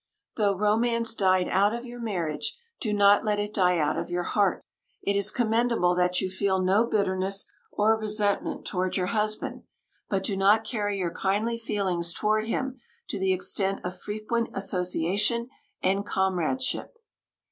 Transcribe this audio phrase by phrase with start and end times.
[0.35, 4.23] Though romance died out of your marriage, do not let it die out of your
[4.23, 4.65] heart.
[5.03, 9.61] It is commendable that you feel no bitterness or resentment toward your husband.
[10.09, 12.79] But do not carry your kindly feelings toward him
[13.09, 15.49] to the extent of frequent association
[15.83, 16.97] and comradeship.